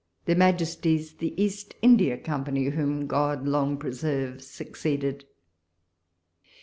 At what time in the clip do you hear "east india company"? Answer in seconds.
1.39-2.69